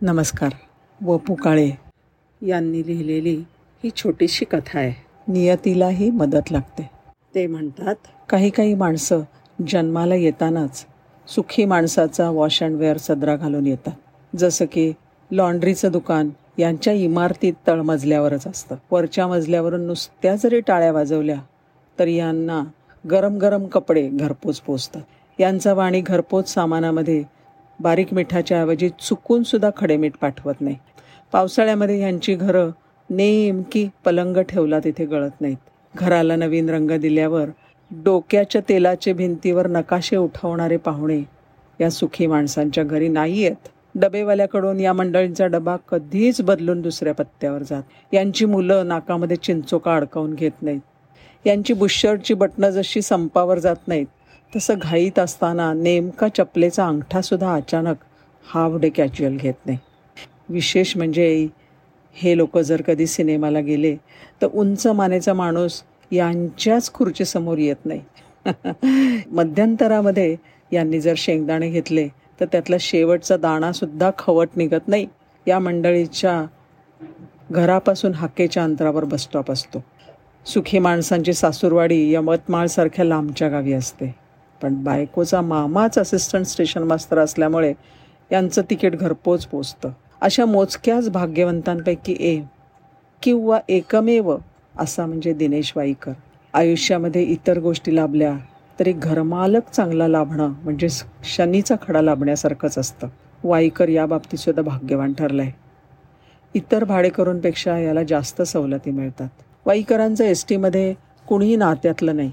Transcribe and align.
नमस्कार. 0.00 0.52
वपू 1.00 1.34
काळे 1.34 1.70
यांनी 2.42 2.82
लिहिलेली 2.86 3.34
ही 3.84 3.90
छोटीशी 3.96 4.44
कथा 4.44 4.78
आहे. 4.78 4.92
नियतीलाही 5.28 6.10
मदत 6.10 6.50
लागते. 6.52 6.82
ते 7.34 7.46
म्हणतात 7.46 7.94
काही 8.28 8.50
काही 8.50 8.74
माणसं 8.74 9.22
जन्माला 9.58 10.14
येतानाच 10.14 10.84
सुखी 11.26 11.64
माणसाचा 11.64 12.28
वॉश 12.30 12.62
अँड 12.62 12.76
वेअर 12.76 12.96
सदरा 12.96 13.34
घालून 13.36 13.66
येतात. 13.66 13.92
जसं 14.32 14.64
की 14.72 14.92
लॉन्ड्रीचं 15.30 15.92
दुकान 15.92 16.30
यांच्या 16.58 16.92
इमारतीत 16.92 17.54
तळमजल्यावरच 17.66 18.46
असतं. 18.46 18.76
वरच्या 18.90 19.26
मजल्यावरून 19.26 19.86
नुसत्या 19.86 20.36
जरी 20.36 20.60
टाळ्या 20.60 20.92
वाजवल्या 20.92 21.40
तरी 21.98 22.14
यांना 22.16 22.62
गरम 23.04 23.38
गरम 23.38 23.66
कपडे 23.66 24.08
घरपोच 24.08 24.60
पोचतात 24.60 25.40
यांचा 25.40 25.72
वाणी 25.74 26.00
घरपोच 26.00 26.52
सामानामध्ये 26.54 27.22
बारीक 27.80 28.12
मिठाच्या 28.12 28.60
ऐवजी 28.60 28.88
चुकून 28.88 29.42
सुद्धा 29.42 29.70
खडे 29.76 29.96
मीठ 29.96 30.12
पाठवत 30.20 30.60
नाही. 30.60 30.76
पावसाळ्यामध्ये 31.32 31.98
ह्यांची 31.98 32.34
घरं 32.34 32.70
नेमकी 33.10 33.88
पलंग 34.04 34.36
ठेवला 34.48 34.78
तिथे 34.78 35.04
गळत 35.06 35.40
नाहीत. 35.40 35.56
घराला 35.94 36.36
नवीन 36.36 36.68
रंग 36.68 36.90
दिल्यावर 36.90 37.48
डोक्याच्या 37.90 38.60
तेलाचे 38.68 39.12
भिंतीवर 39.12 39.66
नकाशे 39.66 40.16
उठवणारे 40.16 40.76
पाहुणे 40.76 41.22
या 41.80 41.90
सुखी 41.90 42.26
माणसांच्या 42.26 42.84
घरी 42.84 43.08
नाही 43.08 43.44
आहेत 43.46 43.68
डबेवाल्याकडून 43.94 44.80
या 44.80 44.92
मंडळींचा 44.92 45.46
डबा 45.46 45.76
कधीच 45.76 46.40
बदलून 46.40 46.80
दुसऱ्या 46.80 47.14
पत्त्यावर 47.14 47.62
जात. 47.62 47.82
यांची 48.12 48.44
मुलं 48.44 48.88
नाकामध्ये 48.88 49.36
चिंचोका 49.36 49.94
अडकवून 49.96 50.34
घेत 50.34 50.62
नाहीत. 50.62 50.80
यांची 51.46 51.72
बुशर्टची 51.72 52.34
बटणं 52.34 52.70
जशी 52.70 53.02
संपावर 53.02 53.58
जात 53.58 53.88
नाहीत 53.88 54.06
तसं 54.56 54.74
घाईत 54.82 55.18
असताना 55.18 55.72
नेमका 55.72 56.28
चपलेचा 56.28 56.86
अंगठासुद्धा 56.86 57.54
अचानक 57.54 57.96
हाफ 58.54 58.72
डे 58.80 58.88
कॅज्युअल 58.88 59.36
घेत 59.36 59.66
नाही. 59.66 59.78
विशेष 60.48 60.96
म्हणजे 60.96 61.48
हे 62.14 62.36
लोक 62.36 62.58
जर 62.58 62.82
कधी 62.82 63.06
सिनेमाला 63.06 63.60
गेले 63.60 63.96
तर 64.42 64.46
उंच 64.46 64.86
मानेचा 64.86 65.34
माणूस 65.34 65.82
यांच्याच 66.12 66.92
खुर्चीसमोर 66.92 67.58
येत 67.58 67.86
नाही. 67.86 68.00
मध्यंतरामध्ये 69.26 70.36
यांनी 70.72 71.00
जर 71.00 71.14
शेंगदाणे 71.16 71.70
घेतले 71.70 72.08
तर 72.40 72.44
त्यातला 72.44 72.76
शेवटचा 72.80 73.36
दाणासुद्धा 73.36 74.10
खवट 74.18 74.48
निघत 74.56 74.88
नाही. 74.88 75.06
या 75.46 75.58
मंडळीच्या 75.58 76.44
घरापासून 77.50 78.14
हाकेच्या 78.14 78.64
अंतरावर 78.64 79.04
बसस्टॉप 79.04 79.50
असतो. 79.50 79.84
सुखी 80.46 80.78
माणसांची 80.78 81.32
सासूरवाडी 81.32 82.12
यवतमाळसारख्या 82.12 83.04
लांबच्या 83.04 83.48
गावी 83.48 83.72
असते. 83.72 84.27
पण 84.62 84.82
बायकोचा 84.82 85.40
मामाच 85.40 85.98
असिस्टंट 85.98 86.46
स्टेशन 86.46 86.82
मास्तर 86.82 87.18
असल्यामुळे 87.18 87.72
यांचं 88.32 88.62
तिकीट 88.70 88.96
घरपोच 88.96 89.46
पोचतं. 89.46 89.90
अशा 90.20 90.44
मोजक्याच 90.44 91.10
भाग्यवंतांपैकी 91.10 92.16
ए 92.20 92.40
किंवा 93.22 93.58
एकमेव 93.68 94.36
असा 94.78 95.06
म्हणजे 95.06 95.32
दिनेश 95.32 95.72
वाईकर. 95.76 96.12
आयुष्यामध्ये 96.54 97.22
इतर 97.22 97.58
गोष्टी 97.58 97.96
लाभल्या 97.96 98.34
तरी 98.80 98.92
घरमालक 98.92 99.70
चांगला 99.70 100.08
लाभणं 100.08 100.52
म्हणजे 100.64 100.88
शनीचा 101.24 101.74
खडा 101.88 102.02
लाभण्यासारखंच 102.02 102.78
असतं. 102.78 103.08
वाईकर 103.44 103.88
या 103.88 104.06
बाबतीत 104.06 104.38
सुद्धा 104.38 104.62
भाग्यवान 104.62 105.12
ठरलाय. 105.12 105.50
इतर 106.54 106.84
भाडेकरूंपेक्षा 106.84 107.78
याला 107.78 108.02
जास्त 108.02 108.42
सवलती 108.42 108.90
मिळतात. 108.90 109.28
वाईकरांचं 109.66 110.24
एस 110.24 110.44
टीमध्ये 110.48 110.94
कुणीही 111.28 111.56
नात्यातलं 111.56 112.16
नाही. 112.16 112.30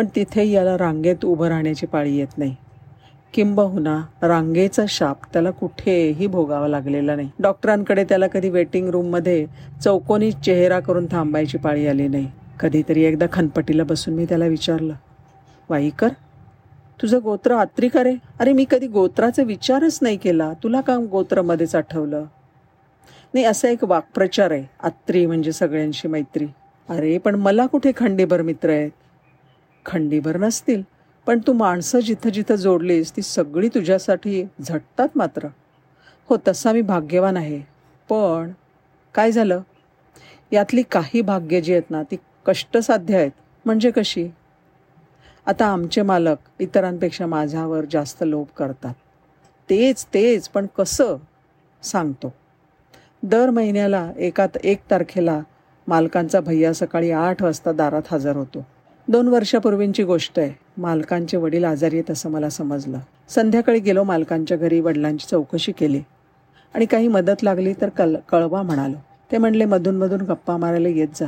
पण 0.00 0.06
तिथेही 0.16 0.50
याला 0.50 0.78
रांगेत 0.78 1.24
उभं 1.24 1.48
राहण्याची 1.48 1.86
पाळी 1.86 2.16
येत 2.16 2.38
नाही. 2.38 2.54
किंबहुना 3.34 4.04
रांगेचा 4.22 4.84
शाप 4.88 5.16
त्याला 5.32 5.50
कुठेही 5.50 6.26
भोगावा 6.26 6.68
लागलेला 6.68 7.16
नाही. 7.16 7.30
डॉक्टरांकडे 7.38 8.04
त्याला 8.04 8.26
कधी 8.26 8.50
वेटिंग 8.50 8.88
रूममध्ये 8.88 9.46
चौकोनी 9.84 10.32
चेहरा 10.32 10.80
करून 10.80 11.06
थांबायची 11.10 11.58
पाळी 11.58 11.86
आली 11.86 12.08
नाही. 12.08 12.28
कधीतरी 12.60 13.02
एकदा 13.02 13.26
खनपटीला 13.32 13.84
बसून 13.84 14.14
मी 14.14 14.24
त्याला 14.24 14.46
विचारलं 14.46 14.94
वाईकर 15.68 16.08
तुझं 17.02 17.18
गोत्र 17.24 17.52
आत्री 17.52 17.88
का 17.88 18.02
रे? 18.02 18.14
अरे 18.40 18.52
मी 18.52 18.66
कधी 18.70 18.86
गोत्राचा 18.86 19.42
विचारच 19.42 19.98
नाही 20.02 20.16
केला. 20.16 20.52
तुला 20.62 20.80
का 20.80 20.96
गोत्रमध्येच 20.96 21.74
आठवलं? 21.74 22.24
नाही 23.34 23.44
असा 23.44 23.68
एक 23.68 23.84
वाक्प्रचार 23.84 24.50
आहे. 24.50 24.64
आत्री 24.82 25.26
म्हणजे 25.26 25.52
सगळ्यांशी 25.52 26.08
मैत्री. 26.08 26.46
अरे 26.88 27.18
पण 27.18 27.34
मला 27.34 27.66
कुठे 27.66 27.92
खंडेभर 27.96 28.42
मित्र 28.42 28.70
आहेत? 28.70 28.90
खंडीभर 29.86 30.36
नसतील. 30.36 30.82
पण 31.26 31.38
तू 31.46 31.52
माणसं 31.52 32.00
जिथं 32.00 32.30
जिथं 32.30 32.54
जोडलीस 32.54 33.16
ती 33.16 33.22
सगळी 33.22 33.68
तुझ्यासाठी 33.68 34.44
झटतात 34.62 35.08
मात्र. 35.16 35.48
हो 36.28 36.36
तसा 36.48 36.72
मी 36.72 36.82
भाग्यवान 36.82 37.36
आहे. 37.36 37.60
पण 38.08 38.52
काय 39.14 39.32
झालं? 39.32 39.60
यातली 40.52 40.82
काही 40.82 41.20
भाग्य 41.20 41.60
जी 41.60 41.72
आहेत 41.72 41.90
ना 41.90 42.02
ती 42.02 42.16
कष्टसाध्य 42.46 43.16
आहेत. 43.16 43.30
म्हणजे 43.64 43.90
कशी? 43.90 44.28
आता 45.46 45.66
आमचे 45.66 46.02
मालक 46.02 46.36
इतरांपेक्षा 46.58 47.26
माझ्यावर 47.26 47.84
जास्त 47.90 48.24
लोभ 48.26 48.46
करतात. 48.56 48.94
तेच 49.70 50.06
तेच 50.14 50.48
पण 50.48 50.66
कसं? 50.78 51.16
सांगतो. 51.82 52.34
दर 53.22 53.50
महिन्याला 53.50 54.12
एकात 54.16 54.48
एक 54.64 54.80
तारखेला 54.90 55.40
मालकांचा 55.88 56.40
भैया 56.40 56.74
सकाळी 56.74 57.10
आठ 57.10 57.42
वाजता 57.42 57.72
दारात 57.72 58.02
हजर 58.10 58.36
होतो. 58.36 58.66
दोन 59.10 59.28
वर्षापूर्वींची 59.28 60.02
गोष्ट 60.02 60.38
आहे. 60.38 60.52
मालकांचे 60.78 61.36
वडील 61.36 61.64
आजारी 61.64 61.96
आहेत 61.96 62.10
असं 62.10 62.30
मला 62.30 62.50
समजलं. 62.50 62.98
संध्याकाळी 63.28 63.80
गेलो 63.80 64.04
मालकांच्या 64.04 64.56
घरी 64.56 64.80
वडिलांची 64.80 65.26
चौकशी 65.30 65.72
केली. 65.72 66.00
आणि 66.74 66.86
काही 66.86 67.08
मदत 67.08 67.42
लागली 67.42 67.74
तर 67.80 67.88
कल 67.88 68.16
कळवा 68.28 68.62
म्हणालो. 68.62 68.96
ते 69.32 69.38
म्हणले 69.38 69.64
मधून 69.64 69.96
मधून 69.96 70.20
गप्पा 70.20 70.56
मारायला 70.56 70.88
येत 70.88 71.08
जा. 71.14 71.26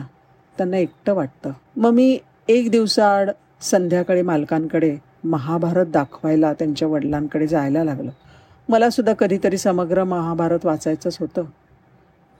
त्यांना 0.57 0.77
एकटं 0.77 1.15
वाटतं. 1.15 1.51
मग 1.77 1.91
मी 1.91 2.19
एक 2.49 2.71
दिवसाआड 2.71 3.31
संध्याकाळी 3.61 4.23
मालकांकडे 4.23 4.97
महाभारत 5.25 5.87
दाखवायला 5.87 6.53
त्यांच्या 6.53 6.89
वडिलांकडे 6.89 7.47
जायला 7.47 7.85
लागलं. 7.85 8.11
मला 8.69 8.91
सुद्धा 8.91 9.13
कधीतरी 9.13 9.59
समग्र 9.59 10.05
महाभारत 10.05 10.67
वाचायचंच 10.67 11.17
होतं. 11.21 11.43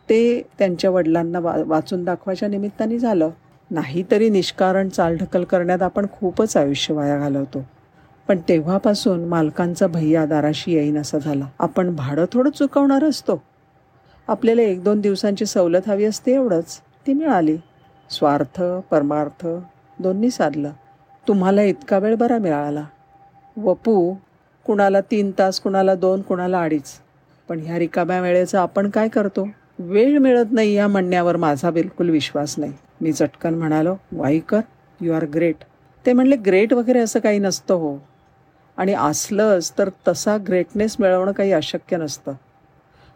ते 0.09 0.43
त्यांच्या 0.59 0.91
वडिलांना 0.91 1.39
वा 1.39 1.57
वाचून 1.67 2.05
दाखवायच्या 2.05 2.49
निमित्ताने 2.49 2.99
झालं. 2.99 3.31
नाहीतरी 3.73 4.29
निष्कारण 4.29 4.89
चालढकल 4.89 5.45
करण्यात 5.45 5.83
आपण 5.83 6.07
खूपच 6.13 6.57
आयुष्य 6.57 6.95
वाया 6.95 7.19
घालवतो. 7.19 7.65
पण 8.29 8.39
तेव्हापासून 8.49 9.25
मालकांचा 9.25 9.87
भैया 9.87 10.27
दाराशी 10.27 10.73
येईन 10.73 10.99
असा 10.99 11.19
झाला. 11.19 11.47
आपण 11.59 11.97
भाडं 11.97 12.25
थोडं 12.33 12.51
चुकवणार 12.51 13.05
असतो. 13.05 13.43
आपल्याला 14.29 14.63
एक 14.63 14.85
दोन 14.85 15.01
दिवसांची 15.01 15.47
सवलत 15.47 15.89
हवी 15.89 16.05
असते 16.05 16.35
एवढंच. 16.35 16.81
ती 17.07 17.13
मिळाली. 17.13 17.57
स्वार्थ 18.11 18.63
परमार्थ 18.63 19.47
दोन्ही 19.99 20.31
साधलं. 20.31 20.71
तुम्हाला 21.29 21.63
इतका 21.63 21.99
वेळ 21.99 22.15
बरा 22.15 22.39
मिळाला. 22.39 22.85
वपू 23.57 24.15
कुणाला 24.67 25.01
तीन 25.01 25.31
तास 25.39 25.61
कुणाला 25.61 25.95
दोन 25.95 26.23
कुणाला 26.23 26.61
अडीच. 26.61 26.93
पण 27.49 27.61
ह्या 27.61 27.79
रिकाम्या 27.79 28.21
वेळेचं 28.21 28.59
आपण 28.59 28.91
काय 28.91 29.09
करतो? 29.09 29.49
वेळ 29.89 30.19
मिळत 30.19 30.53
नाही 30.53 30.73
या 30.73 30.89
म्हणण्यावर 30.89 31.37
माझा 31.37 31.71
बिलकुल 31.71 32.11
विश्वास 32.11 32.55
नाही. 32.59 32.73
मी 33.01 33.13
चटकन 33.13 33.55
म्हणालो 33.55 33.97
वाईकर 34.13 34.61
यू 35.01 35.13
आर 35.13 35.25
ग्रेट 35.25 35.57
ते 36.07 36.13
म्हणले 36.13 36.37
ग्रेट 36.37 36.73
वगैरे 36.73 36.99
असं 36.99 37.21
काही 37.21 37.39
नसतं 37.39 37.75
हो. 37.75 37.99
आणि 38.77 38.95
असलंच 38.95 39.73
तर 39.79 39.89
तसा 40.09 40.37
ग्रेटनेस 40.37 40.97
मिळवणं 40.99 41.33
काही 41.33 41.53
अशक्य 41.53 41.97
नसतं. 41.97 42.33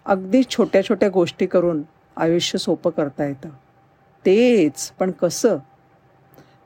अगदी 0.05 0.43
छोट्या 0.51 0.85
छोट्या 0.85 1.09
गोष्टी 1.09 1.47
करून 1.47 1.83
आयुष्य 2.17 2.59
सोपं 2.59 2.91
करता 2.91 3.25
येतं. 3.25 3.49
तेच 4.27 4.91
पण 4.91 5.11
कसं? 5.11 5.57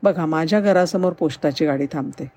बघा 0.03 0.27
माझ्या 0.27 0.61
घरासमोर 0.61 1.13
पोस्टाची 1.13 1.67
गाडी 1.67 1.87
थांबते. 1.93 2.31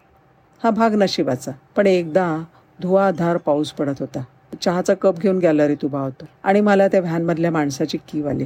हा 0.63 0.69
भाग 0.69 0.94
नशिबाचा 0.94 1.51
पण 1.75 1.88
एकदा 1.88 2.44
धुवाधार 2.81 3.38
पाऊस 3.38 3.72
पडत 3.72 3.94
होता. 4.00 4.24
चहाचा 4.62 4.94
कप 4.94 5.19
घेऊन 5.19 5.38
गॅलरीत 5.38 5.78
उभा 5.84 6.00
होतो. 6.00 6.25
आणि 6.44 6.62
मला 6.62 6.88
त्या 6.88 7.00
व्हॅनमधल्या 7.00 7.51
माणसाची 7.51 7.98
कीव 7.98 8.30
आली. 8.30 8.45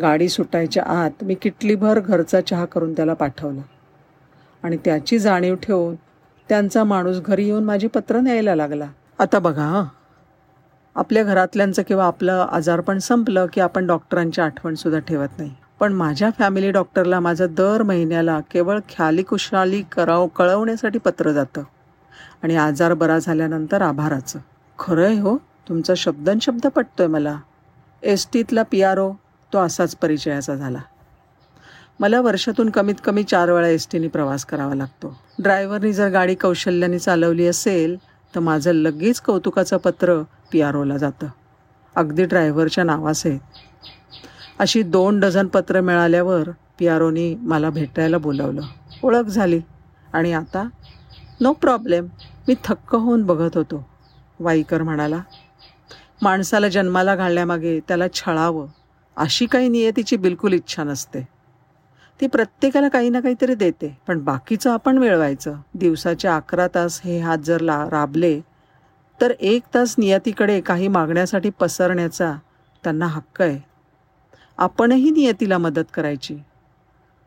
गाडी 0.00 0.28
सुटायच्या 0.28 0.82
आत 0.82 1.10
मी 1.22 1.34
किटलीभर 1.34 2.00
घरचा 2.00 2.40
चहा 2.40 2.64
करून 2.64 2.92
त्याला 2.92 3.14
पाठवला. 3.14 3.60
आणि 4.62 4.76
त्याची 4.76 5.18
जाणीव 5.18 5.54
ठेवून 5.54 5.94
त्यांचा 6.48 6.84
माणूस 6.84 7.20
घरी 7.20 7.44
येऊन 7.44 7.64
माझी 7.64 7.86
पत्र 7.86 8.20
न्यायला 8.20 8.54
लागला. 8.54 8.86
आता 9.18 9.38
बघा 9.38 9.62
हां. 9.62 9.84
आपल्या 10.94 11.22
घरातल्यांचं 11.24 11.82
किंवा 11.82 12.06
आपलं 12.06 12.46
आजारपण 12.52 12.98
संपलं 12.98 13.46
की 13.52 13.60
आपण 13.60 13.86
डॉक्टरांची 13.86 14.40
आठवणसुद्धा 14.40 14.98
ठेवत 15.00 15.28
नाही. 15.38 15.54
पण 15.80 15.92
माझ्या 15.92 16.30
फॅमिली 16.38 16.70
डॉक्टरला 16.70 17.20
माझं 17.20 17.46
दर 17.50 17.82
महिन्याला 17.82 18.40
केवळ 18.40 18.78
ख्याली 18.78 19.22
कुशाली 19.22 19.82
कराव 19.82 20.26
कळवण्यासाठी 20.26 20.98
पत्र 20.98 21.32
जातं. 21.32 21.62
आणि 22.42 22.56
आजार 22.56 22.94
बरा 22.94 23.18
झाल्यानंतर 23.18 23.82
आभाराचं. 23.82 24.38
खरं 24.82 25.04
आहे 25.04 25.18
हो 25.18 25.36
तुमचा 25.68 25.94
शब्दनशब्द 25.96 26.66
पटतोय 26.66 27.06
मला. 27.06 27.38
एस 28.02 28.28
टीतला 28.32 28.62
पी 28.62 28.82
आर 28.82 28.98
ओ 28.98 29.12
तो 29.52 29.58
असाच 29.58 29.96
परिचयाचा 29.96 30.54
झाला. 30.54 30.78
मला 32.00 32.20
वर्षातून 32.20 32.70
कमीत 32.70 32.94
कमी 33.04 33.22
चार 33.22 33.50
वेळा 33.50 33.68
एस 33.68 33.88
टीने 33.92 34.08
प्रवास 34.08 34.44
करावा 34.44 34.74
लागतो. 34.74 35.20
ड्रायव्हरनी 35.38 35.92
जर 35.92 36.08
गाडी 36.08 36.34
कौशल्याने 36.34 36.98
चालवली 36.98 37.46
असेल 37.46 37.96
तर 38.34 38.40
माझं 38.40 38.72
लगेच 38.72 39.20
कौतुकाचं 39.20 39.76
पत्र 39.76 40.22
पी 40.52 40.60
आर 40.60 40.76
ओला 40.76 40.96
जातं. 40.96 41.26
अगदी 41.96 42.24
ड्रायव्हरच्या 42.24 42.84
नावाचे. 42.84 43.38
अशी 44.58 44.82
दोन 44.82 45.20
डझन 45.20 45.46
पत्र 45.46 45.80
मिळाल्यावर 45.80 46.50
पी 46.78 46.88
आर 46.88 47.02
ओनी 47.02 47.34
मला 47.34 47.70
भेटायला 47.70 48.18
बोलावलं. 48.18 48.62
ओळख 49.02 49.24
झाली. 49.24 49.60
आणि 50.12 50.32
आता 50.32 50.68
नो 51.40 51.52
प्रॉब्लेम 51.52 52.06
मी 52.48 52.54
थक्क 52.64 52.94
होऊन 52.94 53.22
बघत 53.22 53.56
होतो. 53.56 53.91
वाईकर 54.42 54.82
म्हणाला 54.82 55.22
माणसाला 56.22 56.68
जन्माला 56.68 57.16
घालण्यामागे 57.16 57.80
त्याला 57.80 58.04
छळावं 58.14 58.66
अशी 59.16 59.46
काही 59.46 59.68
नियतीची 59.68 60.16
बिलकुल 60.16 60.52
इच्छा 60.52 60.84
नसते. 60.84 61.28
ती 62.20 62.26
प्रत्येकाला 62.26 62.88
काही 62.88 63.08
ना 63.08 63.20
काहीतरी 63.20 63.54
देते 63.54 63.98
पण 64.06 64.24
बाकीचं 64.24 64.70
आपण 64.70 64.98
मिळवायचं. 64.98 65.56
दिवसाचे 65.74 66.28
अकरा 66.28 66.66
तास 66.74 67.00
हे 67.04 67.18
हात 67.20 67.38
जर 67.38 67.60
ला 67.60 67.84
राबले 67.90 68.40
तर 69.20 69.32
एक 69.40 69.62
तास 69.74 69.94
नियतीकडे 69.98 70.60
काही 70.60 70.88
मागण्यासाठी 70.88 71.50
पसरण्याचा 71.50 72.32
त्यांना 72.84 73.06
हक्क 73.06 73.42
आहे. 73.42 73.58
आपणही 74.58 75.10
नियतीला 75.10 75.58
मदत 75.58 75.84
करायची. 75.94 76.38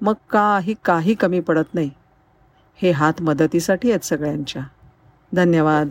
मग 0.01 0.13
काही 0.29 0.75
काही 0.85 1.13
कमी 1.13 1.39
पडत 1.39 1.73
नाही. 1.73 1.89
हे 2.81 2.91
हात 2.91 3.21
मदतीसाठी 3.21 3.89
आहेत 3.89 4.05
सगळ्यांच्या. 4.05 4.61
धन्यवाद. 5.33 5.87